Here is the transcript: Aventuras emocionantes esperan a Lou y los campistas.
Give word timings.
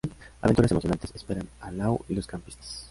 Aventuras 0.41 0.71
emocionantes 0.71 1.13
esperan 1.13 1.47
a 1.59 1.69
Lou 1.69 2.03
y 2.09 2.15
los 2.15 2.25
campistas. 2.25 2.79